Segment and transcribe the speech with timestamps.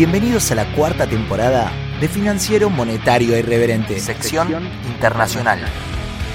[0.00, 1.70] Bienvenidos a la cuarta temporada
[2.00, 5.60] de Financiero Monetario Irreverente, sección internacional.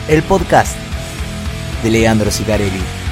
[0.08, 0.78] El podcast
[1.82, 3.05] de Leandro Sicarelli.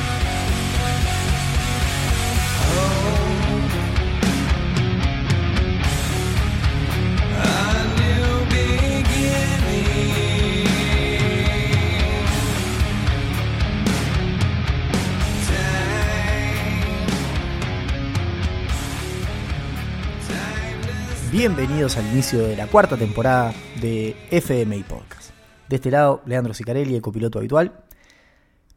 [21.45, 25.31] Bienvenidos al inicio de la cuarta temporada de FMI Podcast.
[25.67, 27.83] De este lado, Leandro Sicarelli, el copiloto habitual,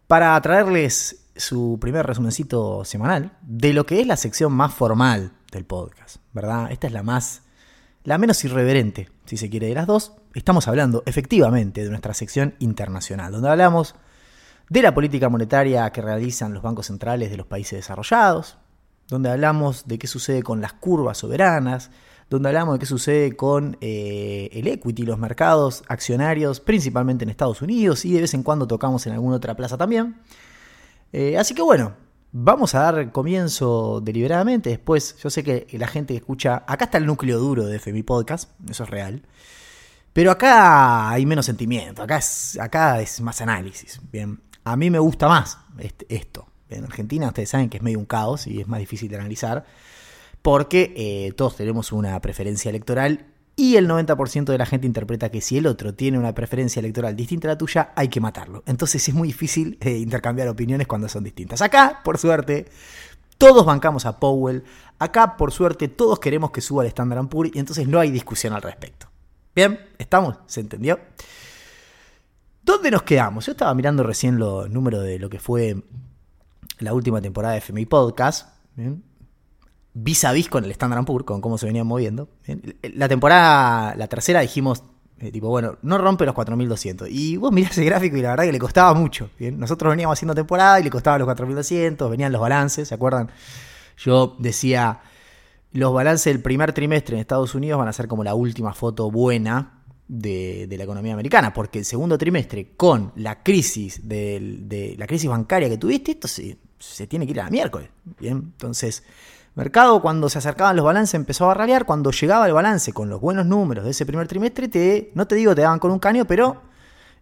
[0.09, 5.65] para traerles su primer resumencito semanal de lo que es la sección más formal del
[5.65, 6.73] podcast, ¿verdad?
[6.73, 7.43] Esta es la más,
[8.03, 10.15] la menos irreverente, si se quiere, de las dos.
[10.35, 13.95] Estamos hablando efectivamente de nuestra sección internacional, donde hablamos
[14.71, 18.59] de la política monetaria que realizan los bancos centrales de los países desarrollados,
[19.07, 21.93] donde hablamos de qué sucede con las curvas soberanas,
[22.29, 27.63] donde hablamos de qué sucede con eh, el equity, los mercados accionarios, principalmente en Estados
[27.63, 30.21] Unidos, y de vez en cuando tocamos en alguna otra plaza también.
[31.13, 31.95] Eh, así que bueno,
[32.33, 34.71] vamos a dar comienzo deliberadamente.
[34.71, 38.03] Después, yo sé que la gente que escucha, acá está el núcleo duro de FMI
[38.03, 39.23] Podcast, eso es real.
[40.13, 44.01] Pero acá hay menos sentimiento, acá es, acá es más análisis.
[44.11, 45.59] Bien, a mí me gusta más
[46.09, 46.49] esto.
[46.69, 49.65] En Argentina ustedes saben que es medio un caos y es más difícil de analizar
[50.47, 55.41] porque eh, todos tenemos una preferencia electoral y el 90% de la gente interpreta que
[55.41, 58.63] si el otro tiene una preferencia electoral distinta a la tuya, hay que matarlo.
[58.65, 61.63] Entonces es muy difícil eh, intercambiar opiniones cuando son distintas.
[61.63, 62.67] Acá, por suerte,
[63.39, 64.63] todos bancamos a Powell.
[65.01, 68.53] Acá, por suerte, todos queremos que suba el Standard Poor's y entonces no hay discusión
[68.53, 69.09] al respecto.
[69.53, 70.39] Bien, ¿estamos?
[70.47, 71.01] ¿Se entendió?
[72.63, 73.47] ¿Dónde nos quedamos?
[73.47, 75.83] Yo estaba mirando recién los números de lo que fue
[76.79, 78.55] la última temporada de FMI Podcast.
[79.99, 82.29] Vis a vis con el Standard Poor's, con cómo se venían moviendo.
[82.83, 84.83] La temporada, la tercera dijimos,
[85.19, 87.09] eh, tipo, bueno, no rompe los 4200.
[87.11, 89.31] Y vos mirás ese gráfico y la verdad que le costaba mucho.
[89.39, 89.59] ¿bien?
[89.59, 93.31] Nosotros veníamos haciendo temporada y le costaba los 4200, venían los balances, ¿se acuerdan?
[93.97, 95.01] Yo decía,
[95.73, 99.11] los balances del primer trimestre en Estados Unidos van a ser como la última foto
[99.11, 105.31] buena de, la economía americana, porque el segundo trimestre, con la crisis de, la crisis
[105.31, 107.89] bancaria que tuviste, esto se, se tiene que ir a la miércoles.
[108.21, 109.03] Bien, entonces
[109.57, 113.21] mercado cuando se acercaban los balances empezó a ralear, cuando llegaba el balance con los
[113.21, 116.27] buenos números de ese primer trimestre, te, no te digo te daban con un caño,
[116.27, 116.63] pero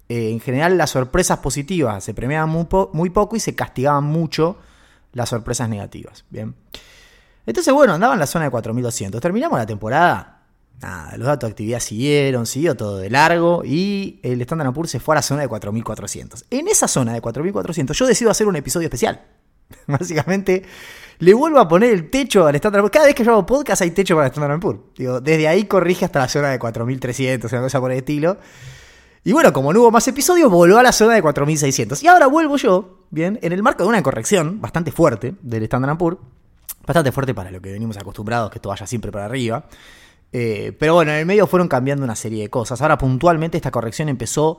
[0.09, 4.59] eh, en general las sorpresas positivas se premiaban muy, poco y se castigaban mucho
[5.13, 6.25] las sorpresas negativas.
[6.29, 6.55] Bien.
[7.47, 9.21] Entonces, bueno, andaba en la zona de 4200.
[9.21, 10.43] Terminamos la temporada.
[10.81, 14.99] Nada, los datos de actividad siguieron, siguió todo de largo y el Standard Poor's se
[14.99, 16.47] fue a la zona de 4400.
[16.51, 19.23] En esa zona de 4400 yo decido hacer un episodio especial.
[19.87, 20.63] Básicamente
[21.19, 22.93] le vuelvo a poner el techo al Standard Poor's.
[22.93, 24.81] Cada vez que yo hago podcast hay techo para el Standard Poor's.
[24.97, 28.37] Digo, desde ahí corrige hasta la zona de 4300, una cosa por el estilo.
[29.23, 32.03] Y bueno, como no hubo más episodios, volvió a la zona de 4600.
[32.03, 35.97] Y ahora vuelvo yo, bien, en el marco de una corrección bastante fuerte del Standard
[35.97, 36.19] Poor's.
[36.87, 39.65] Bastante fuerte para lo que venimos acostumbrados, que esto vaya siempre para arriba.
[40.31, 42.83] Eh, pero bueno, en el medio fueron cambiando una serie de cosas.
[42.83, 44.59] Ahora puntualmente esta corrección empezó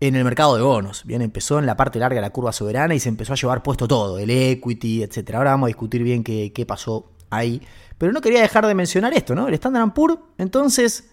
[0.00, 1.04] en el mercado de bonos.
[1.04, 3.62] Bien, empezó en la parte larga de la curva soberana y se empezó a llevar
[3.62, 5.34] puesto todo, el equity, etc.
[5.34, 7.60] Ahora vamos a discutir bien qué, pasó ahí.
[7.98, 9.46] Pero no quería dejar de mencionar esto, ¿no?
[9.46, 11.10] El Standard Poor's, entonces,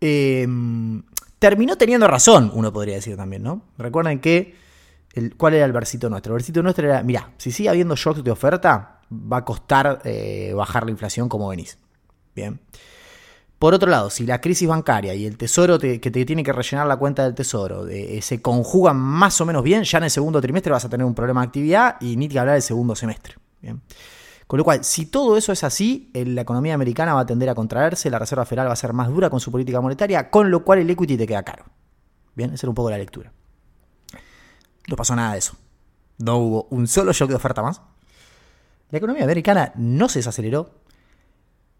[0.00, 1.02] em,
[1.38, 3.62] terminó teniendo razón, uno podría decir también, ¿no?
[3.78, 4.54] Recuerden que,
[5.14, 6.34] el, ¿cuál era el versito nuestro?
[6.34, 10.52] El versito nuestro era, mira, si sigue habiendo shocks de oferta, va a costar eh,
[10.54, 11.78] bajar la inflación como venís.
[12.34, 12.60] Bien.
[13.60, 16.86] Por otro lado, si la crisis bancaria y el tesoro que te tiene que rellenar
[16.86, 20.40] la cuenta del tesoro eh, se conjugan más o menos bien, ya en el segundo
[20.40, 23.34] trimestre vas a tener un problema de actividad y ni que hablar del segundo semestre.
[24.46, 27.54] Con lo cual, si todo eso es así, la economía americana va a tender a
[27.54, 30.64] contraerse, la Reserva Federal va a ser más dura con su política monetaria, con lo
[30.64, 31.66] cual el equity te queda caro.
[32.34, 33.30] Bien, esa era un poco la lectura.
[34.88, 35.54] No pasó nada de eso.
[36.16, 37.82] No hubo un solo shock de oferta más.
[38.88, 40.80] La economía americana no se desaceleró,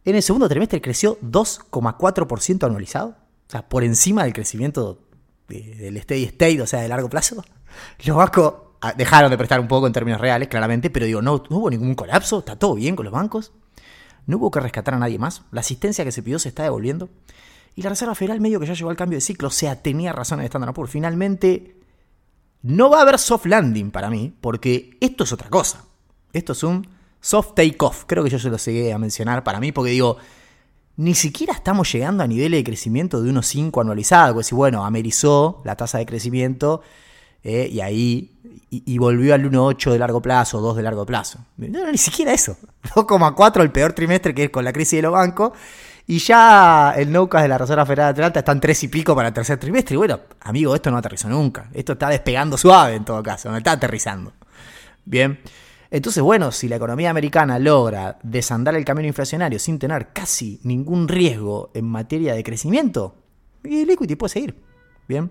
[0.05, 3.17] en el segundo trimestre creció 2,4% anualizado.
[3.49, 5.01] O sea, por encima del crecimiento
[5.49, 7.45] del steady state, o sea, de largo plazo.
[8.05, 11.43] Los bancos ah, dejaron de prestar un poco en términos reales, claramente, pero digo, no,
[11.51, 13.53] hubo ningún colapso, está todo bien con los bancos.
[14.27, 15.43] No hubo que rescatar a nadie más.
[15.51, 17.09] La asistencia que se pidió se está devolviendo.
[17.75, 19.49] Y la Reserva Federal medio que ya llegó al cambio de ciclo.
[19.49, 20.93] O sea, tenía razón en Standard Poor's.
[20.93, 21.81] Finalmente,
[22.63, 25.85] no va a haber soft landing para mí, porque esto es otra cosa.
[26.33, 26.87] Esto es un
[27.21, 28.05] soft takeoff.
[28.07, 30.17] Creo que yo se lo seguí a mencionar para mí, porque digo,
[30.97, 34.35] ni siquiera estamos llegando a niveles de crecimiento de unos 5 anualizados.
[34.35, 36.83] Pues si bueno, amerizó la tasa de crecimiento
[37.43, 38.37] eh, y ahí
[38.71, 41.41] y, volvió al 1,8 de largo plazo, 2 de largo plazo.
[41.57, 42.57] No, ni siquiera eso.
[42.95, 45.53] 2,4 el peor trimestre que es con la crisis de los bancos.
[46.07, 49.15] Y ya el NOCAS de la Reserva Federal de Atlanta está en 3 y pico
[49.15, 49.95] para el tercer trimestre.
[49.95, 51.69] Y bueno, amigo, esto no aterrizó nunca.
[51.73, 54.33] Esto está despegando suave en todo caso, no está aterrizando.
[55.05, 55.41] Bien.
[55.91, 61.09] Entonces, bueno, si la economía americana logra desandar el camino inflacionario sin tener casi ningún
[61.09, 63.17] riesgo en materia de crecimiento,
[63.65, 64.55] el equity puede seguir.
[65.09, 65.31] Bien.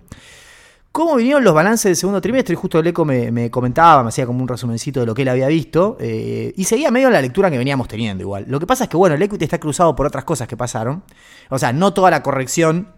[0.92, 2.56] ¿Cómo vinieron los balances del segundo trimestre?
[2.56, 5.48] Justo el eco me, comentaba, me hacía como un resumencito de lo que él había
[5.48, 5.98] visto.
[6.00, 8.46] Eh, y seguía medio la lectura que veníamos teniendo igual.
[8.48, 11.04] Lo que pasa es que, bueno, el equity está cruzado por otras cosas que pasaron.
[11.50, 12.90] O sea, no toda la corrección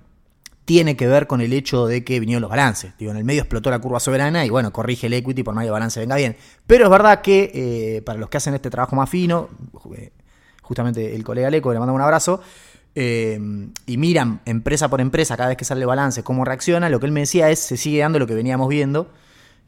[0.71, 2.93] tiene que ver con el hecho de que vinieron los balances.
[2.97, 5.63] Digo, en el medio explotó la curva soberana y bueno, corrige el equity por más
[5.63, 6.37] que el balance venga bien.
[6.65, 9.49] Pero es verdad que eh, para los que hacen este trabajo más fino,
[9.97, 10.11] eh,
[10.61, 12.41] justamente el colega Leco, le mando un abrazo,
[12.93, 17.05] Em, y miran empresa por empresa cada vez que sale balance cómo reacciona, lo que
[17.05, 19.09] él me decía es, se sigue dando lo que veníamos viendo,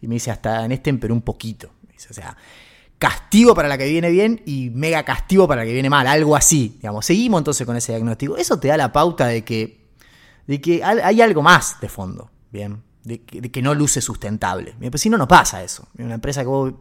[0.01, 1.71] y me dice, hasta en este pero un poquito.
[2.09, 2.35] o sea,
[2.99, 6.35] castigo para la que viene bien y mega castigo para la que viene mal, algo
[6.35, 6.75] así.
[6.77, 8.35] Digamos, seguimos entonces con ese diagnóstico.
[8.35, 9.82] Eso te da la pauta de que,
[10.47, 12.83] de que hay algo más de fondo, ¿bien?
[13.03, 14.75] De que, no luce sustentable.
[14.89, 15.87] Pues si no, no pasa eso.
[15.97, 16.73] Una empresa que vos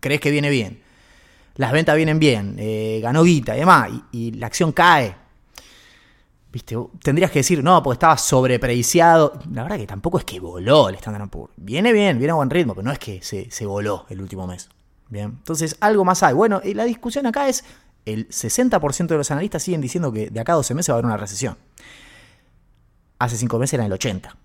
[0.00, 0.82] crees que viene bien,
[1.56, 5.16] las ventas vienen bien, eh, ganó guita y demás, y la acción cae
[6.50, 9.38] Viste, tendrías que decir, no, porque estaba sobrepreciado.
[9.52, 11.52] La verdad que tampoco es que voló el Standard Poor's.
[11.56, 14.70] Viene bien, viene a buen ritmo, pero no es que se, voló el último mes.
[15.10, 15.26] Bien.
[15.26, 16.32] Entonces, algo más hay.
[16.32, 17.64] Bueno, y la discusión acá es:
[18.06, 20.96] el 60% de los analistas siguen diciendo que de acá a 12 meses va a
[20.96, 21.58] haber una recesión.
[23.18, 24.36] Hace 5 meses era el 80.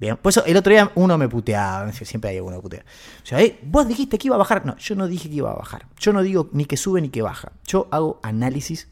[0.00, 2.84] Bien, por eso el otro día uno me puteaba, siempre hay uno que putea.
[3.22, 4.64] O sea, eh, vos dijiste que iba a bajar.
[4.64, 5.86] No, yo no dije que iba a bajar.
[5.98, 7.52] Yo no digo ni que sube ni que baja.
[7.66, 8.88] Yo hago análisis,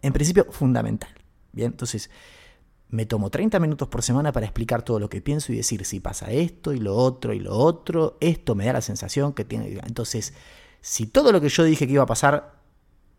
[0.00, 1.10] en principio, fundamental.
[1.52, 2.08] Bien, entonces
[2.88, 6.00] me tomo 30 minutos por semana para explicar todo lo que pienso y decir si
[6.00, 9.80] pasa esto y lo otro y lo otro, esto me da la sensación que tiene...
[9.86, 10.34] Entonces,
[10.80, 12.54] si todo lo que yo dije que iba a pasar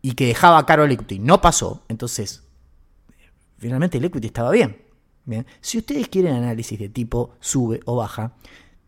[0.00, 2.44] y que dejaba caro el equity no pasó, entonces
[3.58, 4.76] finalmente el equity estaba bien.
[5.24, 5.46] bien.
[5.60, 8.34] Si ustedes quieren análisis de tipo sube o baja,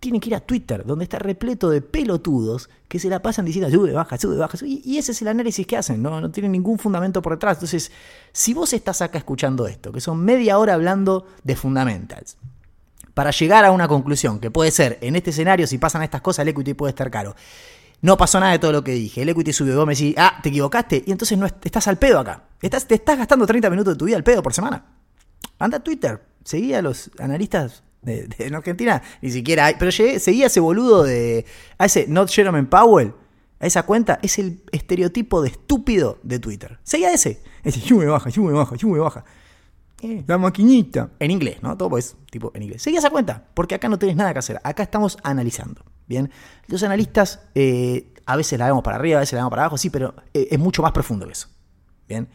[0.00, 3.70] tienen que ir a Twitter, donde está repleto de pelotudos que se la pasan diciendo
[3.70, 6.20] sube, baja, sube, baja, sube, y ese es el análisis que hacen, ¿no?
[6.20, 7.56] no tienen ningún fundamento por detrás.
[7.56, 7.90] Entonces,
[8.32, 12.36] si vos estás acá escuchando esto, que son media hora hablando de fundamentals,
[13.14, 16.42] para llegar a una conclusión, que puede ser, en este escenario, si pasan estas cosas,
[16.42, 17.34] el equity puede estar caro.
[18.02, 19.22] No pasó nada de todo lo que dije.
[19.22, 19.76] El equity subió.
[19.76, 21.04] Vos me decís, ah, te equivocaste.
[21.06, 22.44] Y entonces no estás al pedo acá.
[22.60, 24.84] Estás, te estás gastando 30 minutos de tu vida al pedo por semana.
[25.58, 26.22] Anda a Twitter.
[26.44, 29.74] Seguí a los analistas de, en Argentina ni siquiera hay.
[29.78, 31.44] Pero llegué, seguía ese boludo de.
[31.78, 33.12] A ese Not Jerome Powell.
[33.58, 34.18] A esa cuenta.
[34.22, 36.78] Es el estereotipo de estúpido de Twitter.
[36.84, 37.42] Seguía ese.
[37.64, 39.24] Ese, yo me baja, yo me baja, yo me baja.
[40.26, 41.10] La maquinita.
[41.18, 41.76] En inglés, ¿no?
[41.76, 42.82] Todo pues, tipo en inglés.
[42.82, 43.44] Seguía esa cuenta.
[43.54, 44.60] Porque acá no tenés nada que hacer.
[44.62, 45.82] Acá estamos analizando.
[46.06, 46.30] Bien.
[46.66, 47.40] Los analistas.
[47.54, 50.14] Eh, a veces la vemos para arriba, a veces la vemos para abajo, sí, pero
[50.34, 51.48] eh, es mucho más profundo que eso.
[52.08, 52.28] Bien.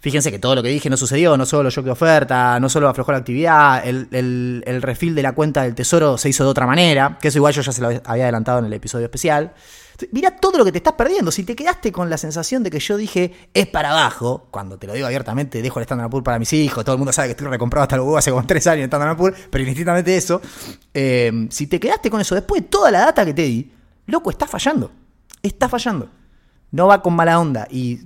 [0.00, 2.88] Fíjense que todo lo que dije no sucedió, no solo yo que oferta, no solo
[2.88, 4.08] aflojó la actividad, el,
[4.64, 7.52] el, refil de la cuenta del tesoro se hizo de otra manera, que eso igual
[7.52, 9.52] yo ya se lo había adelantado en el episodio especial.
[10.12, 11.30] Mira todo lo que te estás perdiendo.
[11.30, 14.86] Si te quedaste con la sensación de que yo dije es para abajo, cuando te
[14.86, 17.32] lo digo abiertamente, dejo el Standard Poor's para mis hijos, todo el mundo sabe que
[17.32, 20.40] estoy recomprado hasta luego hace como tres años en Standard Poor's, pero indistintamente eso,
[20.94, 23.70] eh, si te quedaste con eso después de toda la data que te di,
[24.06, 24.90] loco, está fallando.
[25.42, 26.08] Está fallando.
[26.70, 27.66] No va con mala onda.
[27.70, 28.00] Y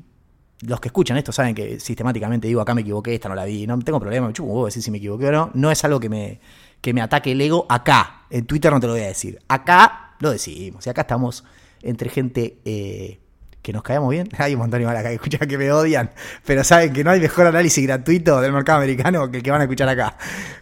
[0.63, 3.67] los que escuchan esto saben que sistemáticamente digo, acá me equivoqué, esta no la vi,
[3.67, 5.51] no tengo problema, me chupo decir si me equivoqué o no.
[5.55, 6.41] No es algo que me,
[6.81, 8.27] que me ataque el ego acá.
[8.31, 9.39] En Twitter no te lo voy a decir.
[9.49, 10.87] Acá lo decimos.
[10.87, 11.45] Y acá estamos
[11.83, 13.19] entre gente eh,
[13.61, 14.29] que nos caemos bien.
[14.39, 16.11] Hay un montón igual acá que escuchan que me odian,
[16.45, 19.61] pero saben que no hay mejor análisis gratuito del mercado americano que el que van
[19.61, 20.17] a escuchar acá.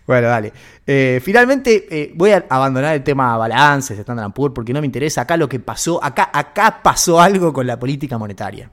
[0.06, 0.52] Bueno, dale.
[0.86, 5.22] Eh, finalmente eh, voy a abandonar el tema balances, Standard Poor's, porque no me interesa.
[5.22, 8.70] Acá lo que pasó, acá, acá pasó algo con la política monetaria.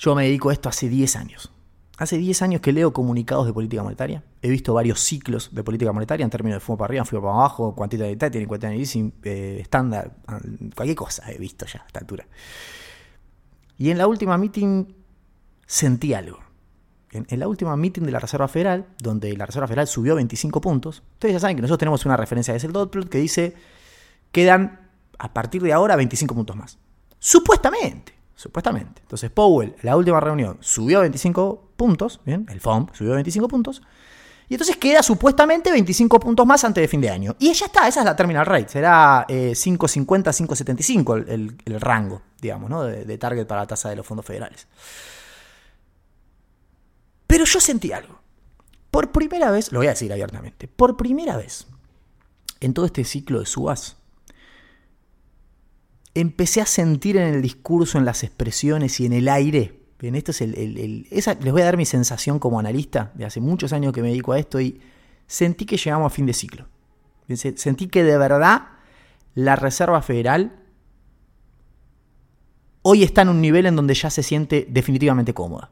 [0.00, 1.52] Yo me dedico a esto hace 10 años.
[1.98, 4.24] Hace 10 años que leo comunicados de política monetaria.
[4.40, 7.34] He visto varios ciclos de política monetaria en términos de fumo para arriba, fumo para
[7.34, 10.16] abajo, quantitative tightening, quantitative easing, eh, estándar,
[10.74, 12.26] cualquier cosa he visto ya a esta altura.
[13.76, 14.86] Y en la última meeting
[15.66, 16.38] sentí algo.
[17.12, 21.02] En, la última meeting de la Reserva Federal, donde la Reserva Federal subió 25 puntos,
[21.12, 23.54] ustedes ya saben que nosotros tenemos una referencia de el dot plot que dice
[24.32, 24.88] quedan
[25.18, 26.78] a partir de ahora 25 puntos más.
[27.18, 28.19] Supuestamente.
[28.40, 29.02] Supuestamente.
[29.02, 32.46] Entonces Powell, la última reunión, subió 25 puntos, ¿bien?
[32.48, 33.82] El FOMC subió 25 puntos.
[34.48, 37.36] Y entonces queda supuestamente 25 puntos más antes de fin de año.
[37.38, 38.70] Y ya está, esa es la terminal rate.
[38.70, 42.82] Será 5.50, eh, 5.75 el, rango, digamos, ¿no?
[42.84, 44.66] de, de target para la tasa de los fondos federales.
[47.26, 48.22] Pero yo sentí algo.
[48.90, 51.66] Por primera vez, lo voy a decir abiertamente, por primera vez
[52.60, 53.98] en todo este ciclo de subas,
[56.14, 59.80] empecé a sentir en el discurso, en las expresiones y en el aire.
[59.98, 63.40] Bien, esto es el, esa, les voy a dar mi sensación como analista de hace
[63.40, 64.80] muchos años que me dedico a esto y
[65.26, 66.66] sentí que llegamos a fin de ciclo.
[67.34, 68.62] Sentí que de verdad
[69.34, 70.56] la Reserva Federal
[72.82, 75.70] hoy está en un nivel en donde ya se siente definitivamente cómoda.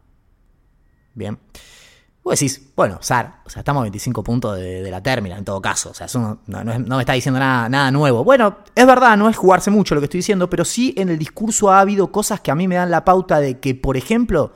[1.15, 1.39] Bien.
[2.29, 5.63] Vos decís, bueno, SAR, o sea, estamos a 25 puntos de, la términa en todo
[5.63, 5.93] caso.
[5.93, 8.23] O sea, eso no, me está diciendo nada, nada nuevo.
[8.23, 11.19] Bueno, es verdad, no es jugarse mucho lo que estoy diciendo, pero sí en el
[11.19, 14.53] discurso ha habido cosas que a mí me dan la pauta de que, por ejemplo,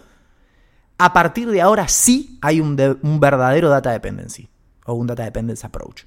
[0.98, 2.76] a partir de ahora sí hay un
[3.18, 4.50] verdadero data dependency
[4.84, 6.02] o un data dependence approach.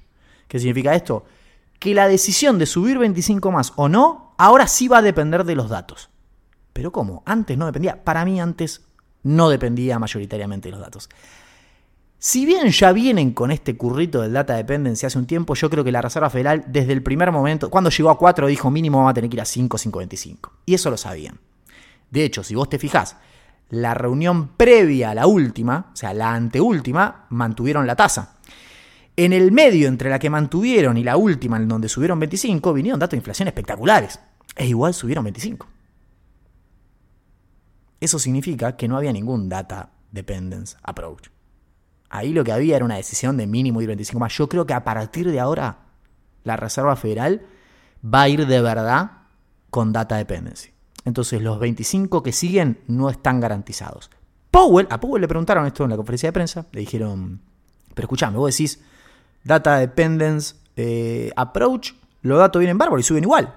[0.46, 1.24] ¿Qué significa esto?
[1.80, 5.56] Que la decisión de subir 25 más o no, ahora sí va a depender de
[5.56, 6.10] los datos.
[6.72, 7.24] Pero ¿cómo?
[7.26, 8.04] Antes no dependía.
[8.04, 8.82] Para mí antes
[9.24, 11.08] no dependía mayoritariamente de los datos.
[12.18, 15.84] Si bien ya vienen con este currito del data dependency hace un tiempo, yo creo
[15.84, 19.10] que la Reserva Federal desde el primer momento, cuando llegó a 4, dijo mínimo va
[19.10, 20.50] a tener que ir a 5, 5.25.
[20.64, 21.38] Y eso lo sabían.
[22.10, 23.16] De hecho, si vos te fijás,
[23.68, 28.36] la reunión previa a la última, o sea, la anteúltima, mantuvieron la tasa.
[29.16, 33.00] En el medio entre la que mantuvieron y la última, en donde subieron 25, vinieron
[33.00, 34.20] datos de inflación espectaculares.
[34.54, 35.66] E igual subieron 25.
[38.00, 41.35] Eso significa que no había ningún data dependence approach.
[42.08, 44.32] Ahí lo que había era una decisión de mínimo ir 25 más.
[44.32, 45.78] Yo creo que a partir de ahora
[46.44, 47.42] la Reserva Federal
[48.04, 49.10] va a ir de verdad
[49.70, 50.70] con data dependency.
[51.04, 54.10] Entonces los 25 que siguen no están garantizados.
[54.50, 57.40] Powell, a Powell le preguntaron esto en la conferencia de prensa, le dijeron,
[57.94, 58.80] pero escuchame, vos decís
[59.44, 63.54] data dependence eh, approach, los datos vienen bárbaros y suben igual.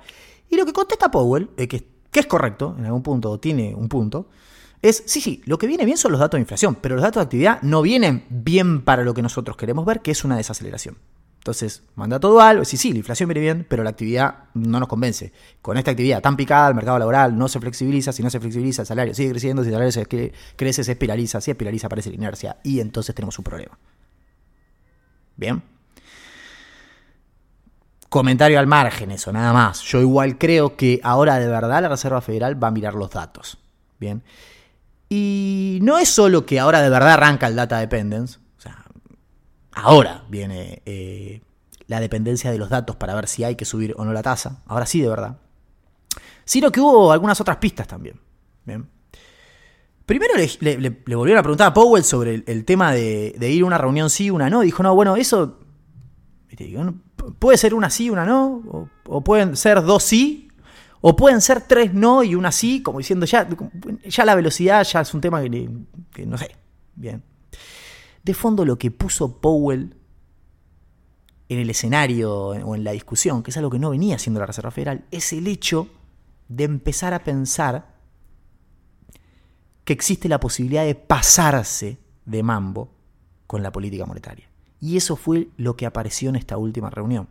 [0.49, 3.87] Y lo que contesta Powell, eh, que, que es correcto, en algún punto tiene un
[3.87, 4.27] punto,
[4.81, 7.21] es, sí, sí, lo que viene bien son los datos de inflación, pero los datos
[7.21, 10.97] de actividad no vienen bien para lo que nosotros queremos ver, que es una desaceleración.
[11.39, 14.89] Entonces, manda todo algo, sí, sí, la inflación viene bien, pero la actividad no nos
[14.89, 15.31] convence.
[15.61, 18.81] Con esta actividad tan picada, el mercado laboral no se flexibiliza, si no se flexibiliza,
[18.81, 22.57] el salario sigue creciendo, si el salario crece, se espiraliza, si espiraliza aparece la inercia,
[22.63, 23.77] y entonces tenemos un problema.
[25.37, 25.63] Bien.
[28.09, 29.81] Comentario al margen, eso, nada más.
[29.81, 33.57] Yo igual creo que ahora de verdad la Reserva Federal va a mirar los datos.
[33.99, 34.23] Bien.
[35.09, 38.85] Y no es solo que ahora de verdad arranca el data dependence, o sea,
[39.71, 41.41] ahora viene eh,
[41.87, 44.61] la dependencia de los datos para ver si hay que subir o no la tasa,
[44.67, 45.37] ahora sí de verdad,
[46.45, 48.19] sino que hubo algunas otras pistas también.
[50.05, 54.11] Primero le, volvieron a preguntar a Powell sobre el, tema de, ir a una reunión
[54.11, 54.61] sí, una no.
[54.61, 55.59] Dijo, no, bueno, eso
[57.39, 60.48] puede ser una sí, una no, o pueden ser dos sí
[61.01, 63.47] o pueden ser tres no y una sí, como diciendo ya,
[64.05, 66.55] ya la velocidad ya es un tema que, no sé.
[66.95, 67.23] Bien.
[68.23, 69.95] De fondo lo que puso Powell
[71.47, 74.45] en el escenario o en la discusión, que es algo que no venía haciendo la
[74.45, 75.87] Reserva Federal, es el hecho
[76.47, 77.95] de empezar a pensar
[79.85, 82.91] que existe la posibilidad de pasarse de mambo
[83.47, 84.49] con la política monetaria.
[84.79, 87.27] Y eso fue lo que apareció en esta última reunión.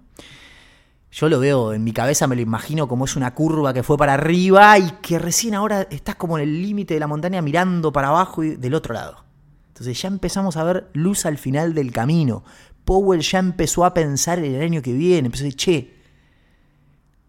[1.11, 3.97] Yo lo veo en mi cabeza, me lo imagino como es una curva que fue
[3.97, 7.93] para arriba y que recién ahora estás como en el límite de la montaña mirando
[7.93, 9.25] para abajo y del otro lado.
[9.69, 12.45] Entonces ya empezamos a ver luz al final del camino.
[12.85, 15.95] Powell ya empezó a pensar en el año que viene, empezó a decir, che,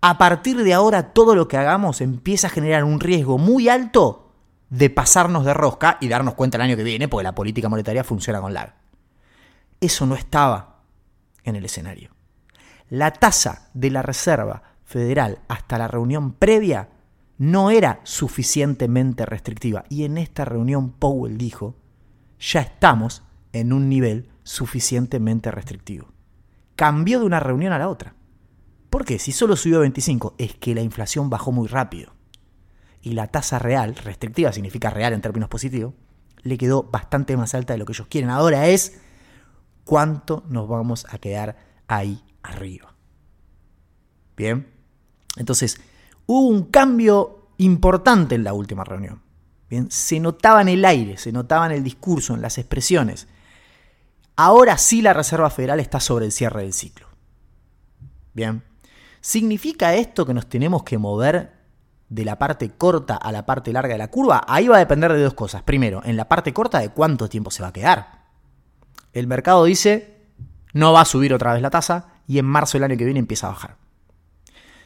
[0.02, 4.34] a partir de ahora todo lo que hagamos empieza a generar un riesgo muy alto
[4.70, 8.04] de pasarnos de rosca y darnos cuenta el año que viene, porque la política monetaria
[8.04, 8.76] funciona con lag.
[9.80, 10.82] Eso no estaba
[11.44, 12.19] en el escenario
[12.90, 16.90] la tasa de la Reserva Federal hasta la reunión previa
[17.38, 19.86] no era suficientemente restrictiva.
[19.90, 21.76] Y en esta reunión Powell dijo,
[22.40, 26.08] ya estamos en un nivel suficientemente restrictivo.
[26.76, 28.16] Cambió de una reunión a la otra.
[28.90, 29.20] ¿Por qué?
[29.20, 32.14] Si solo subió 25, es que la inflación bajó muy rápido.
[33.02, 35.94] Y la tasa real, restrictiva significa real en términos positivos,
[36.42, 38.30] le quedó bastante más alta de lo que ellos quieren.
[38.30, 39.00] Ahora es
[39.84, 42.94] cuánto nos vamos a quedar ahí arriba.
[44.36, 44.68] Bien,
[45.38, 45.80] entonces
[46.26, 49.22] hubo un cambio importante en la última reunión.
[49.70, 53.28] Bien, se notaba en el aire, se notaba en el discurso, en las expresiones.
[54.36, 57.08] Ahora sí la Reserva Federal está sobre el cierre del ciclo.
[58.34, 58.64] Bien,
[59.22, 61.60] ¿significa esto que nos tenemos que mover
[62.08, 64.44] de la parte corta a la parte larga de la curva?
[64.48, 65.62] Ahí va a depender de dos cosas.
[65.64, 68.28] Primero, en la parte corta de cuánto tiempo se va a quedar.
[69.12, 70.22] El mercado dice,
[70.74, 73.20] no va a subir otra vez la tasa, y en marzo del año que viene
[73.20, 73.76] empieza a bajar.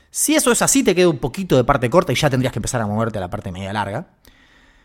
[0.09, 2.59] Si eso es así, te queda un poquito de parte corta y ya tendrías que
[2.59, 4.07] empezar a moverte a la parte media larga.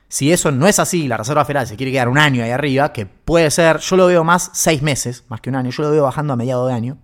[0.09, 2.93] Si eso no es así, la Reserva Federal se quiere quedar un año ahí arriba,
[2.93, 5.91] que puede ser, yo lo veo más seis meses, más que un año, yo lo
[5.93, 6.99] veo bajando a mediados de año,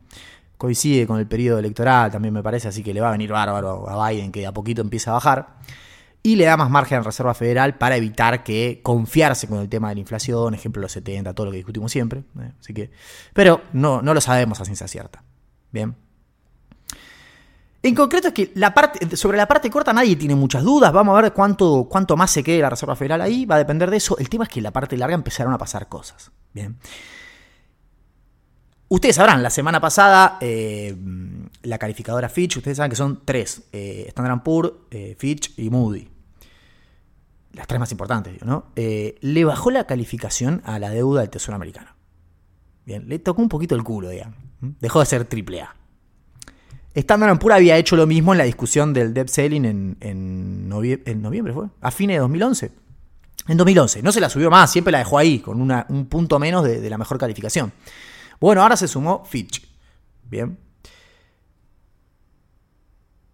[0.58, 3.88] coincide con el periodo electoral, también me parece, así que le va a venir bárbaro
[3.88, 5.58] a Biden que a poquito empieza a bajar.
[6.22, 9.68] Y le da más margen a la Reserva Federal para evitar que confiarse con el
[9.68, 12.24] tema de la inflación, ejemplo los 70, todo lo que discutimos siempre.
[12.40, 12.52] ¿eh?
[12.58, 12.90] Así que,
[13.34, 15.22] pero no, no lo sabemos a ciencia cierta.
[15.74, 15.92] Bien.
[17.82, 18.52] En concreto es que
[19.16, 20.92] sobre la parte corta nadie tiene muchas dudas.
[20.92, 23.44] Vamos a ver cuánto, cuánto más se quede la Reserva Federal ahí.
[23.44, 24.16] Va a depender de eso.
[24.18, 26.30] El tema es que en la parte larga empezaron a pasar cosas.
[26.52, 26.78] Bien.
[28.88, 30.96] Ustedes sabrán, la semana pasada eh,
[31.62, 36.08] la calificadora Fitch, ustedes saben que son tres, eh, Standard Poor's, eh, Fitch y Moody.
[37.52, 38.66] Las tres más importantes, ¿no?
[38.76, 41.90] le bajó la calificación a la deuda del Tesoro americano.
[42.84, 44.44] Bien, le tocó un poquito el culo, digamos.
[44.80, 45.74] Dejó de ser triple A.
[46.94, 51.66] Standard Poor's había hecho lo mismo en la discusión del debt selling en, noviembre, ¿fue?
[51.80, 52.70] A fines de 2011.
[53.48, 54.02] En 2011.
[54.02, 56.96] No se la subió más, siempre la dejó ahí, con un punto menos de, la
[56.96, 57.72] mejor calificación.
[58.40, 59.66] Bueno, ahora se sumó Fitch.
[60.24, 60.56] Bien.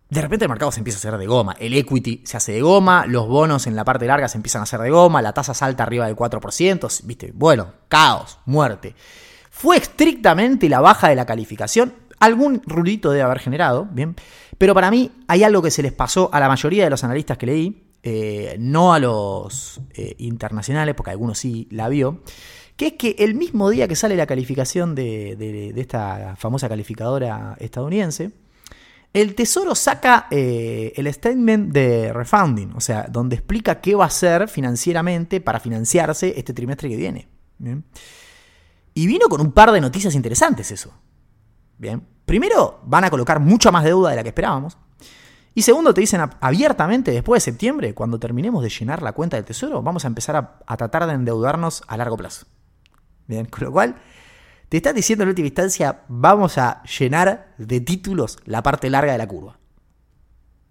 [0.08, 1.54] De repente el mercado se empieza a hacer de goma.
[1.60, 4.62] El equity se hace de goma, los bonos en la parte larga se empiezan a
[4.64, 7.30] hacer de goma, la tasa salta arriba del 4%, ¿viste?
[7.32, 8.96] Bueno, caos, muerte.
[9.60, 14.14] Fue estrictamente la baja de la calificación Algún rulito debe haber generado, ¿bien?
[14.58, 17.38] Pero para mí hay algo que se les pasó a la mayoría de los analistas
[17.38, 22.22] que leí, eh, no a los eh, internacionales, porque algunos sí la vio,
[22.76, 28.32] que es que el mismo día que sale la calificación de, esta famosa calificadora estadounidense,
[29.14, 34.08] el Tesoro saca eh, el statement de refunding, o sea, donde explica qué va a
[34.08, 37.28] hacer financieramente para financiarse este trimestre que viene.
[38.94, 40.92] Y vino con un par de noticias interesantes eso.
[41.78, 42.06] Bien.
[42.26, 44.76] Primero, van a colocar mucha más deuda de la que esperábamos.
[45.54, 49.44] Y segundo, te dicen abiertamente, después de septiembre, cuando terminemos de llenar la cuenta del
[49.44, 52.46] tesoro, vamos a empezar a, tratar de endeudarnos a largo plazo.
[53.26, 53.96] Bien, con lo cual,
[54.68, 59.18] te estás diciendo en última instancia, vamos a llenar de títulos la parte larga de
[59.18, 59.58] la curva.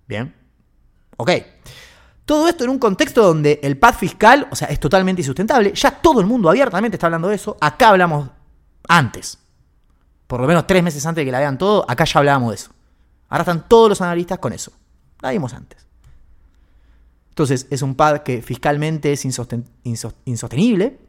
[0.08, 0.34] Bien.
[1.18, 1.32] Ok.
[2.30, 5.74] Todo esto en un contexto donde el pad fiscal, o sea, es totalmente insustentable.
[5.74, 7.58] Ya todo el mundo abiertamente está hablando de eso.
[7.60, 8.30] Acá hablamos
[8.88, 9.40] antes
[10.30, 12.56] por lo menos tres meses antes de que la vean todo, acá ya hablábamos de
[12.58, 12.70] eso.
[13.30, 14.72] Ahora están todos los analistas con eso.
[15.22, 15.88] La vimos antes.
[17.30, 21.00] Entonces, es un pad que fiscalmente es insostenible.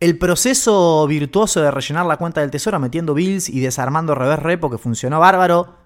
[0.00, 4.68] El proceso virtuoso de rellenar la cuenta del tesoro metiendo bills y desarmando reverse repo
[4.68, 5.76] que funcionó bárbaro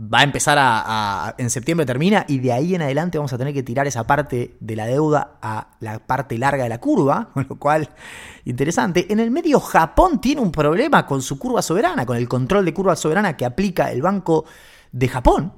[0.00, 3.54] va a empezar a, en septiembre termina y de ahí en adelante vamos a tener
[3.54, 7.46] que tirar esa parte de la deuda a la parte larga de la curva, con
[7.48, 7.88] lo cual
[8.44, 9.06] interesante.
[9.12, 12.74] En el medio Japón tiene un problema con su curva soberana, con el control de
[12.74, 14.44] curva soberana que aplica el Banco
[14.90, 15.52] de Japón,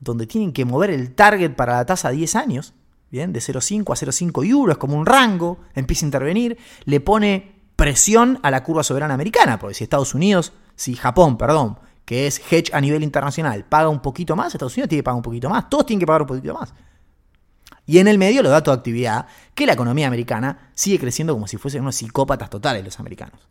[0.00, 2.72] donde tienen que mover el target para la tasa a 10 años,
[3.10, 8.38] bien, de 0,5 a 0,5 euros, como un rango, empieza a intervenir, le pone presión
[8.42, 11.78] a la curva soberana americana, porque si Estados Unidos, si Japón, perdón,
[12.10, 15.18] que es hedge a nivel internacional, paga un poquito más, Estados Unidos tiene que pagar
[15.18, 16.74] un poquito más, todos tienen que pagar un poquito más.
[17.86, 21.46] Y en el medio los datos de actividad, que la economía americana sigue creciendo como
[21.46, 23.46] si fuesen unos psicópatas totales los americanos.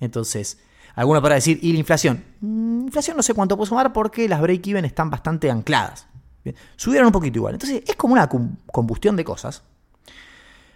[0.00, 0.58] Entonces,
[0.94, 2.22] algunos para decir, ¿y la inflación?
[2.42, 6.06] Mm, inflación no sé cuánto puedo sumar porque las break-even están bastante ancladas.
[6.76, 7.54] Subieron un poquito igual.
[7.54, 9.62] Entonces, es como una combustión de cosas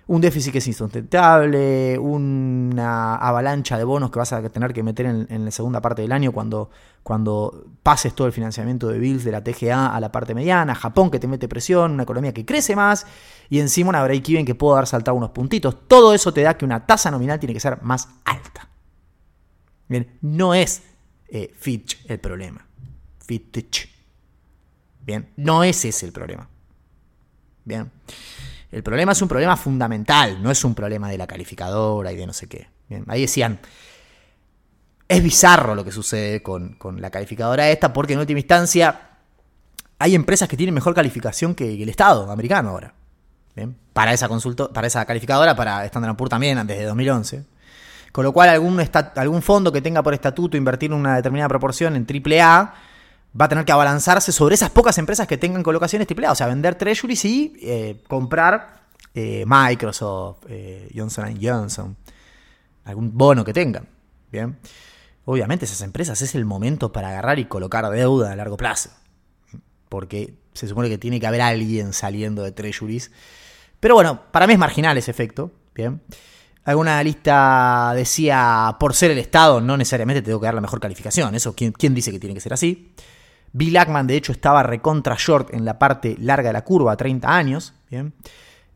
[0.09, 5.05] un déficit que es insustentable, una avalancha de bonos que vas a tener que meter
[5.05, 6.71] en, la segunda parte del año cuando,
[7.03, 11.11] cuando pases todo el financiamiento de bills de la TGA a la parte mediana, Japón
[11.11, 13.07] que te mete presión, una economía que crece más
[13.51, 15.87] y encima una break-even que puede dar saltado unos puntitos.
[15.87, 18.67] Todo eso te da que una tasa nominal tiene que ser más alta.
[19.89, 20.85] Bien, no es
[21.29, 22.67] eh, Fitch el problema.
[23.27, 23.91] Fitch.
[25.05, 26.49] Bien, no ese es el problema.
[27.67, 27.91] Bien.
[28.71, 32.27] El problema es un problema fundamental, no es un problema de la calificadora y de
[32.27, 32.69] no sé qué.
[33.07, 33.61] ahí decían,
[35.09, 39.01] es bizarro lo que sucede con, la calificadora esta, porque en última instancia
[39.99, 42.95] hay empresas que tienen mejor calificación que el Estado americano ahora.
[43.93, 47.45] Para esa consulta, para esa calificadora, para Standard Poor's también, desde 2011.
[48.13, 48.81] Con lo cual, algún,
[49.17, 52.75] algún fondo que tenga por estatuto invertir una determinada proporción en AAA
[53.39, 56.47] va a tener que abalanzarse sobre esas pocas empresas que tengan colocaciones AAA, o sea,
[56.47, 58.83] vender treasuries y eh, comprar
[59.15, 61.97] eh, Microsoft, eh, Johnson Johnson,
[62.85, 63.87] algún bono que tengan.
[64.31, 64.59] Bien.
[65.25, 68.91] Obviamente esas empresas es el momento para agarrar y colocar deuda a largo plazo.
[69.89, 73.11] Porque se supone que tiene que haber alguien saliendo de treasuries.
[73.81, 75.51] Pero bueno, para mí es marginal ese efecto.
[75.75, 76.01] Bien.
[76.65, 81.35] Alguna lista decía, por ser el Estado, no necesariamente tengo que dar la mejor calificación.
[81.35, 82.93] Eso, ¿quién, quién dice que tiene que ser así?
[83.53, 86.97] Bill Ackman, de hecho, estaba recontra short en la parte larga de la curva, a
[86.97, 87.75] 30 años.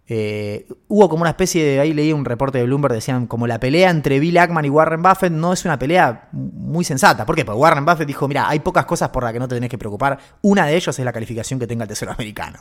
[0.09, 3.59] Eh, hubo como una especie de, ahí leí un reporte de Bloomberg, decían como la
[3.61, 7.25] pelea entre Bill Ackman y Warren Buffett no es una pelea muy sensata.
[7.25, 7.45] ¿Por qué?
[7.45, 9.79] Porque Warren Buffett dijo, mira, hay pocas cosas por las que no te tenés que
[9.79, 10.19] preocupar.
[10.43, 12.59] Una de ellas es la calificación que tenga el Tesoro americano.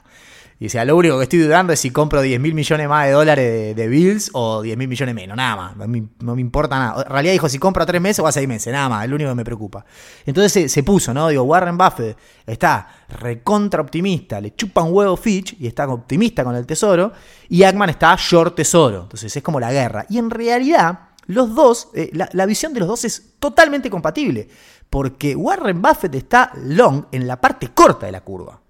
[0.62, 3.14] Y decía, lo único que estoy dudando es si compro 10 mil millones más de
[3.14, 5.76] dólares de, bills o 10 mil millones menos, nada más.
[5.76, 7.02] No me, importa nada.
[7.02, 9.10] En realidad dijo, si compro a 3 meses o a 6 meses, nada más, es
[9.10, 9.84] lo único que me preocupa.
[10.24, 11.30] Entonces se, puso, ¿no?
[11.30, 16.56] Digo, Warren Buffett está recontra optimista, le chupa un huevo Fitch y está optimista con
[16.56, 17.12] el tesoro,
[17.50, 19.02] y Ackman está short tesoro.
[19.02, 20.06] Entonces es como la guerra.
[20.10, 24.48] Y en realidad, los dos, eh, la, la visión de los dos es totalmente compatible,
[24.92, 28.61] porque Warren Buffett está long en la parte corta de la curva.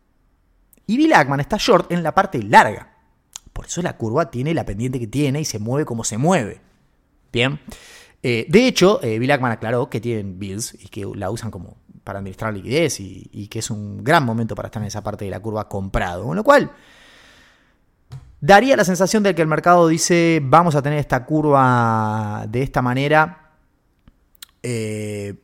[0.91, 2.89] Y Bill Ackman está short en la parte larga.
[3.53, 6.59] Por eso la curva tiene la pendiente que tiene y se mueve como se mueve.
[7.31, 7.61] Bien.
[8.21, 11.77] Eh, de hecho, eh, Bill Ackman aclaró que tienen bills y que la usan como
[12.03, 15.31] para administrar liquidez y, que es un gran momento para estar en esa parte de
[15.31, 16.25] la curva comprado.
[16.25, 16.73] Con lo cual,
[18.41, 22.81] daría la sensación de que el mercado dice vamos a tener esta curva de esta
[22.81, 23.53] manera.
[24.61, 25.35] Eh,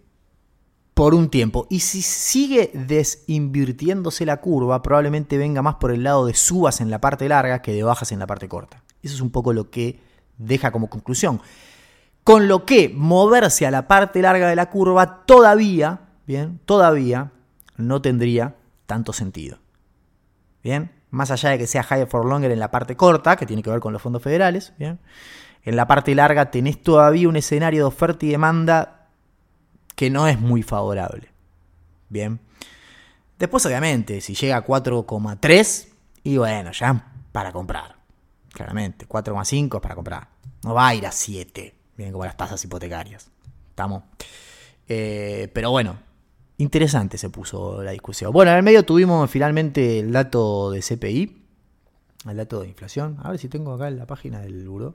[0.98, 1.68] por un tiempo.
[1.70, 6.90] Y si sigue desinvirtiéndose la curva, probablemente venga más por el lado de subas en
[6.90, 8.82] la parte larga que de bajas en la parte corta.
[9.04, 10.00] Eso es un poco lo que
[10.40, 11.40] deja como conclusión.
[12.24, 17.32] Con lo que moverse a la parte larga de la curva todavía, bien, todavía
[17.76, 18.56] no tendría
[18.88, 19.60] tanto sentido.
[20.64, 23.62] Bien, más allá de que sea higher for longer en la parte corta, que tiene
[23.62, 24.98] que ver con los fondos federales, bien.
[25.62, 28.97] En la parte larga tenés todavía un escenario de oferta y demanda
[29.98, 31.28] que no es muy favorable.
[32.08, 32.40] Bien.
[33.40, 35.88] Después, obviamente, si llega a 4,3,
[36.24, 37.96] y bueno, ya para comprar.
[38.54, 40.28] Claramente, 4,5 es para comprar.
[40.64, 43.32] No va a ir a 7, bien como las tasas hipotecarias.
[43.70, 44.04] ¿Estamos?
[44.88, 45.98] Eh, pero bueno,
[46.58, 48.32] interesante se puso la discusión.
[48.32, 51.44] Bueno, en el medio tuvimos finalmente el dato de CPI,
[52.30, 53.18] el dato de inflación.
[53.24, 54.94] A ver si tengo acá en la página del buró.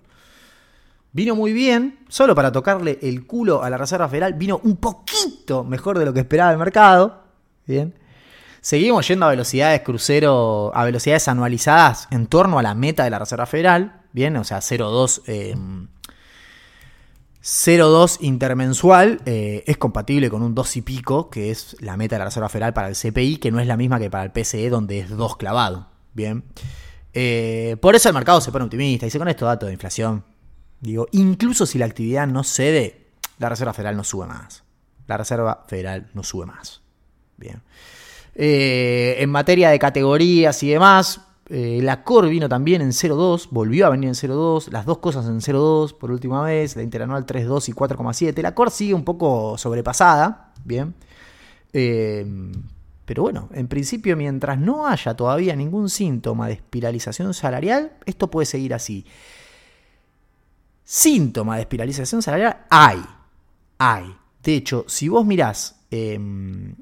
[1.14, 5.62] Vino muy bien, solo para tocarle el culo a la Reserva Federal, vino un poquito
[5.62, 7.22] mejor de lo que esperaba el mercado.
[7.66, 7.94] Bien.
[8.62, 13.18] Seguimos yendo a velocidades crucero, a velocidades anualizadas en torno a la meta de la
[13.18, 14.01] Reserva Federal.
[14.12, 15.22] Bien, o sea, 0,2
[17.42, 22.14] 0,2 em, intermensual eh, es compatible con un 2 y pico, que es la meta
[22.14, 24.31] de la Reserva Federal para el CPI, que no es la misma que para el
[24.31, 25.88] PCE, donde es 2 clavado.
[26.14, 26.44] Bien.
[27.12, 29.05] Eh, por eso el mercado se pone optimista.
[29.05, 30.25] Dice, con estos datos de inflación,
[30.83, 33.07] Digo, incluso si la actividad no cede,
[33.38, 34.64] la Reserva Federal no sube más.
[35.07, 36.83] La Reserva Federal no sube más.
[37.37, 37.62] Bien.
[38.35, 43.87] Eh, en materia de categorías y demás, eh, la COR vino también en 0,2, volvió
[43.87, 47.68] a venir en 0,2, las dos cosas en 0,2 por última vez, la interanual 3,2
[47.68, 48.42] y 4,7.
[48.42, 50.95] La COR sigue un poco sobrepasada, bien.
[51.73, 52.27] Eh,
[53.05, 58.47] pero bueno, en principio, mientras no haya todavía ningún síntoma de espiralización salarial, esto puede
[58.47, 59.07] seguir así
[60.92, 63.02] síntoma de espiralización salarial hay.
[63.78, 64.14] Hay.
[64.42, 66.76] De hecho, si vos mirás em,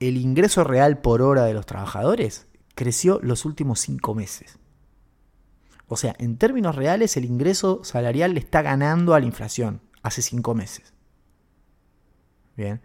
[0.00, 4.58] el ingreso real por hora de los trabajadores, creció los últimos cinco meses.
[5.88, 10.20] O sea, en términos reales, el ingreso salarial le está ganando a la inflación hace
[10.20, 10.92] cinco meses.
[12.54, 12.82] Bien.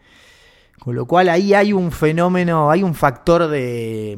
[0.79, 4.17] Con lo cual ahí hay un fenómeno, hay un factor de,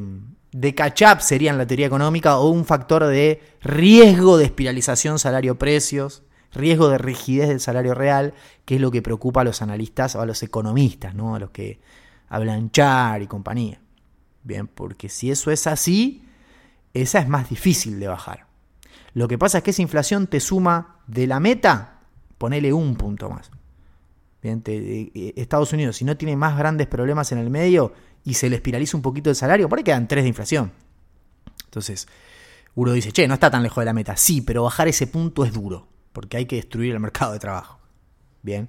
[0.54, 6.22] de catch-up sería en la teoría económica o un factor de riesgo de espiralización salario-precios,
[6.52, 10.20] riesgo de rigidez del salario real, que es lo que preocupa a los analistas o
[10.20, 11.34] a los economistas, ¿no?
[11.34, 11.80] a los que
[12.28, 13.80] hablan char y compañía.
[14.44, 16.24] Bien, porque si eso es así,
[16.92, 18.46] esa es más difícil de bajar.
[19.12, 21.98] Lo que pasa es que esa inflación te suma de la meta,
[22.38, 23.50] ponele un punto más.
[24.40, 27.92] Bien, eh, Estados Unidos, si no tiene más grandes problemas en el medio,
[28.24, 30.72] y se le espiraliza un poquito el salario, por ahí quedan 3 de inflación.
[31.66, 32.08] Entonces,
[32.74, 34.16] uno dice, che, no está tan lejos de la meta.
[34.16, 37.78] Sí, pero bajar ese punto es duro, porque hay que destruir el mercado de trabajo.
[38.42, 38.68] Bien.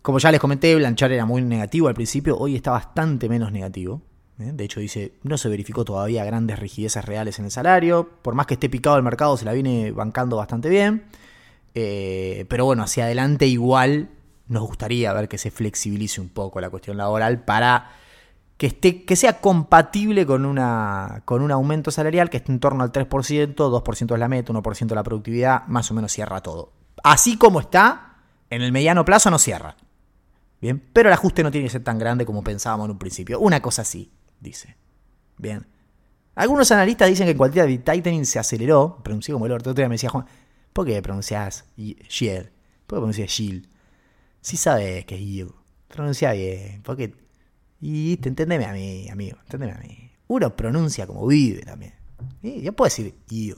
[0.00, 4.02] Como ya les comenté, Blanchard era muy negativo al principio, hoy está bastante menos negativo.
[4.40, 4.50] ¿eh?
[4.52, 8.08] De hecho, dice, no se verificó todavía grandes rigideces reales en el salario.
[8.22, 11.04] Por más que esté picado el mercado, se la viene bancando bastante bien.
[11.74, 14.10] Eh, pero bueno, hacia adelante igual
[14.48, 17.92] nos gustaría ver que se flexibilice un poco la cuestión laboral para
[18.62, 22.84] que, esté, que sea compatible con, una, con un aumento salarial que esté en torno
[22.84, 26.72] al 3%, 2% es la meta, 1% la productividad, más o menos cierra todo.
[27.02, 28.18] Así como está,
[28.50, 29.74] en el mediano plazo no cierra.
[30.60, 33.40] Bien, pero el ajuste no tiene que ser tan grande como pensábamos en un principio.
[33.40, 34.76] Una cosa así, dice.
[35.38, 35.66] Bien.
[36.36, 39.00] Algunos analistas dicen que en de tightening se aceleró.
[39.02, 40.26] Pronuncié como el otro día me decía Juan,
[40.72, 42.52] ¿por qué pronunciás Shield?
[42.86, 43.66] ¿Por qué pronunciás Shield?
[44.40, 45.52] Si sabes que es Yield.
[45.88, 46.80] Pronuncia bien.
[46.84, 47.21] Porque
[47.82, 50.10] y entendeme a mí, amigo, entendeme a mí.
[50.28, 51.92] Uno pronuncia como vive también.
[52.40, 53.56] Yo puedo decir yo,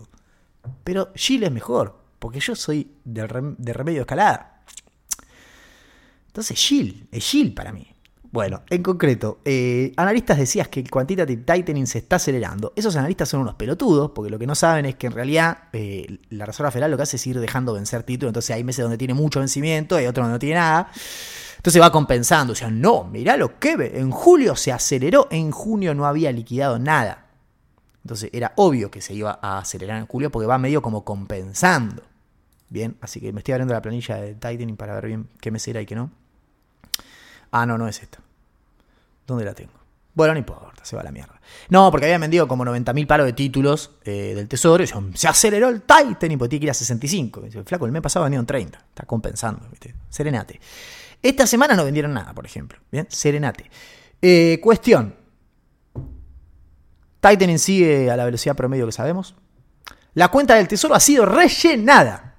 [0.83, 4.65] Pero Gil es mejor, porque yo soy de, de remedio escalada.
[6.29, 7.94] Entonces Gil, es Gil para mí.
[8.35, 12.73] Bueno, en concreto, eh, analistas decías que el quantitative tightening se está acelerando.
[12.75, 16.19] Esos analistas son unos pelotudos, porque lo que no saben es que en realidad eh,
[16.31, 18.31] la Reserva Federal lo que hace es ir dejando vencer títulos.
[18.31, 20.91] Entonces hay meses donde tiene mucho vencimiento, hay otros donde no tiene nada.
[21.59, 22.55] Entonces va compensando.
[22.55, 24.01] O sea, no, mirá lo que ve.
[24.01, 27.27] En julio se aceleró, en junio no había liquidado nada.
[28.03, 32.03] Entonces era obvio que se iba a acelerar en julio porque va medio como compensando.
[32.69, 35.69] Bien, así que me estoy abriendo la planilla de tightening para ver bien qué mes
[35.69, 36.11] era y qué no.
[37.53, 38.24] Ah, no, no es esta.
[39.27, 39.73] ¿Dónde la tengo?
[40.15, 41.41] Bueno, no importa, se va a la mierda.
[41.71, 45.69] No, porque habían vendido como 90.000 palos de títulos eh, del tesoro y se aceleró
[45.69, 47.43] el Titan porque tiene que ir a 65.
[47.53, 48.79] El flaco, el mes pasado vendieron 30.
[48.79, 49.69] Está compensando.
[50.09, 50.61] Serenate.
[51.21, 52.79] Esta semana no vendieron nada, por ejemplo.
[52.93, 53.69] Bien, serenate.
[54.23, 55.17] Eh, cuestión.
[57.21, 59.35] Titan sigue a la velocidad promedio que sabemos.
[60.13, 62.37] La cuenta del tesoro ha sido rellenada.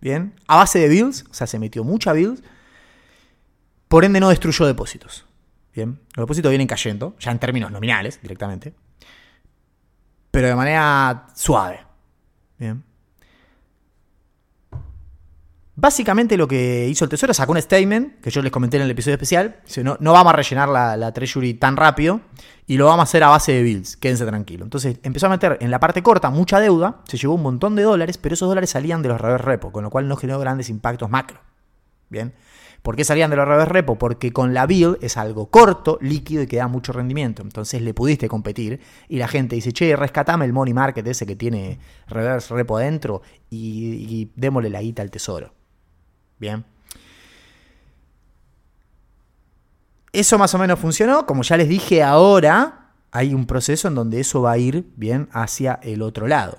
[0.00, 2.42] Bien, a base de bills, o sea, se metió mucha bills.
[3.88, 5.24] Por ende, no destruyó depósitos.
[5.76, 8.72] Bien, los depósitos vienen cayendo, ya en términos nominales directamente,
[10.30, 11.80] pero de manera suave.
[12.58, 12.82] Bien.
[15.74, 18.90] Básicamente lo que hizo el Tesoro sacó un statement, que yo les comenté en el
[18.90, 22.22] episodio especial, no, no vamos a rellenar la, la, Treasury tan rápido
[22.66, 24.64] y lo vamos a hacer a base de bills, quédense tranquilos.
[24.64, 27.82] Entonces empezó a meter en la parte corta mucha deuda, se llevó un montón de
[27.82, 30.70] dólares, pero esos dólares salían de los reverse repo, con lo cual no generó grandes
[30.70, 31.38] impactos macro.
[32.08, 32.32] Bien.
[32.86, 33.98] ¿Por qué salían de los reverse repo?
[33.98, 37.42] Porque con la bill es algo corto, líquido y que da mucho rendimiento.
[37.42, 41.34] Entonces le pudiste competir y la gente dice, che, rescatame el money market ese que
[41.34, 45.52] tiene reverse repo adentro y, démosle la guita al tesoro.
[46.38, 46.64] Bien.
[50.12, 51.26] Eso más o menos funcionó.
[51.26, 55.28] Como ya les dije ahora, hay un proceso en donde eso va a ir bien
[55.32, 56.58] hacia el otro lado.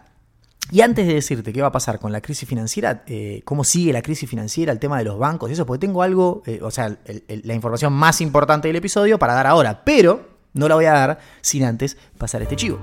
[0.72, 3.94] Y antes de decirte qué va a pasar con la crisis financiera, eh, cómo sigue
[3.94, 6.72] la crisis financiera, el tema de los bancos y eso, porque tengo algo, eh, o
[6.72, 10.94] sea, la información más importante del episodio para dar ahora, pero no la voy a
[10.94, 12.80] dar sin antes pasar este chivo.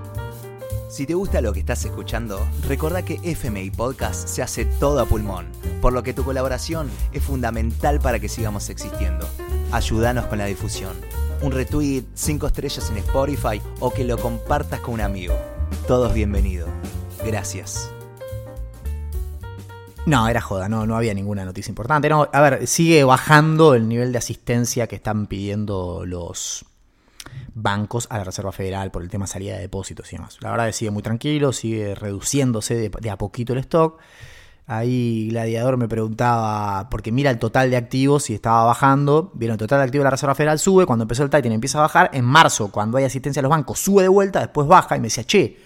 [0.89, 5.07] Si te gusta lo que estás escuchando, recuerda que FMI Podcast se hace todo a
[5.07, 5.49] pulmón,
[5.83, 9.29] por lo que tu colaboración es fundamental para que sigamos existiendo.
[9.73, 10.97] Ayúdanos con la difusión.
[11.43, 15.35] Un retweet, cinco estrellas en Spotify o que lo compartas con un amigo.
[15.89, 16.71] Todos bienvenidos.
[17.27, 17.91] Gracias.
[20.07, 22.11] No, era joda, no, no había ninguna noticia importante.
[22.13, 26.67] A ver, sigue bajando el nivel de asistencia que están pidiendo los
[27.55, 30.37] bancos a la Reserva Federal por el tema salida de depósitos y demás.
[30.41, 33.99] La verdad es que sigue muy tranquilo, sigue reduciéndose de, a poquito el stock.
[34.67, 39.31] Ahí Gladiador me preguntaba, porque mira el total de activos y estaba bajando.
[39.35, 41.79] Vieron, el total de activos de la Reserva Federal sube, cuando empezó el Titan empieza
[41.79, 42.11] a bajar.
[42.13, 45.07] En marzo, cuando hay asistencia a los bancos, sube de vuelta, después baja y me
[45.07, 45.57] decía, che,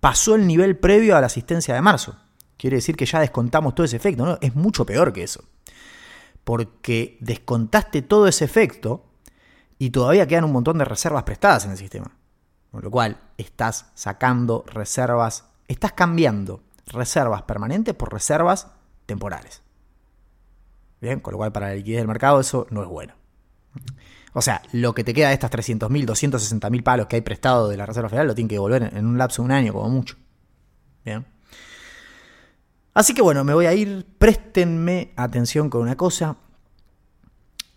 [0.00, 2.16] pasó el nivel previo a la asistencia de marzo.
[2.56, 4.26] Quiere decir que ya descontamos todo ese efecto.
[4.26, 4.38] ¿no?
[4.40, 5.44] Es mucho peor que eso.
[6.44, 9.04] Porque descontaste todo ese efecto
[9.78, 12.10] y todavía quedan un montón de reservas prestadas en el sistema.
[12.70, 18.68] Con lo cual, estás sacando reservas, estás cambiando reservas permanentes por reservas
[19.06, 19.62] temporales.
[21.00, 23.14] Bien, con lo cual para la liquidez del mercado eso no es bueno.
[24.32, 27.76] O sea, lo que te queda de estas 300.000, 260.000 palos que hay prestado de
[27.76, 30.16] la Reserva Federal lo tiene que devolver en un lapso de un año, como mucho.
[31.04, 31.26] Bien.
[32.94, 34.06] Así que bueno, me voy a ir.
[34.18, 36.36] Préstenme atención con una cosa.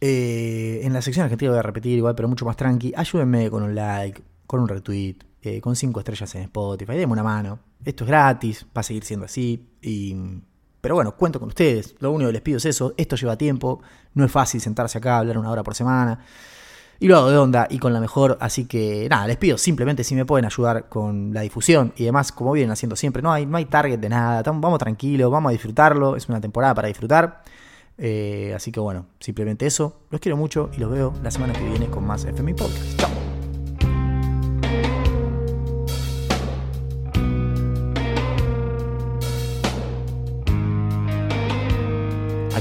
[0.02, 2.94] Eh, en la sección argentina voy a repetir igual, pero mucho más tranqui.
[2.96, 6.94] Ayúdenme con un like, con un retweet, eh, con 5 estrellas en Spotify.
[6.98, 7.60] Denme una mano.
[7.84, 9.70] Esto es gratis, va a seguir siendo así.
[9.82, 10.16] Y
[10.84, 11.96] pero bueno, cuento con ustedes.
[12.00, 12.94] Lo único que les pido es eso.
[12.98, 13.82] Esto lleva tiempo.
[14.16, 16.20] No es fácil sentarse acá a hablar una hora por semana.
[17.00, 18.38] Y lo hago de onda y con la mejor.
[18.42, 22.34] Así que nada, les pido simplemente si me pueden ayudar con la difusión y demás,
[22.34, 23.22] como vienen haciendo siempre.
[23.22, 24.44] No hay, no hay target de nada.
[24.44, 26.18] Vamos tranquilos, vamos a disfrutarlo.
[26.18, 27.44] Es una temporada para disfrutar.
[27.98, 30.02] Eh, así que bueno, simplemente eso.
[30.10, 33.00] Los quiero mucho y los veo la semana que viene con más FMI Podcast.
[33.00, 33.23] Chao.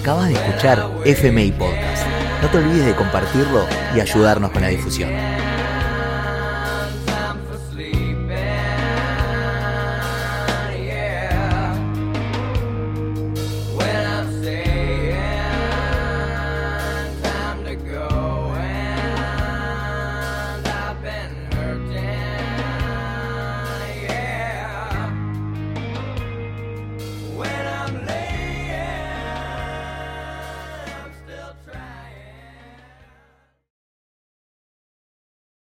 [0.02, 2.08] Acabas de escuchar FMI Podcast.
[2.42, 5.31] No te olvides de compartirlo y ayudarnos con la difusión.